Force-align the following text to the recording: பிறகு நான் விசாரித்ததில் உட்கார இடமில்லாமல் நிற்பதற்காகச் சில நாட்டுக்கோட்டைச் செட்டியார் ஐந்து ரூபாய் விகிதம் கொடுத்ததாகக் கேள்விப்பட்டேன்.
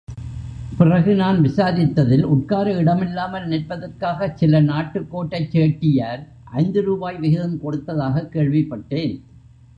பிறகு 0.77 1.15
நான் 1.15 1.41
விசாரித்ததில் 1.41 2.23
உட்கார 2.23 2.73
இடமில்லாமல் 2.73 3.47
நிற்பதற்காகச் 3.47 4.33
சில 4.33 4.61
நாட்டுக்கோட்டைச் 4.61 5.49
செட்டியார் 5.49 6.23
ஐந்து 6.43 6.81
ரூபாய் 6.81 7.17
விகிதம் 7.17 7.59
கொடுத்ததாகக் 7.63 8.33
கேள்விப்பட்டேன். 8.33 9.15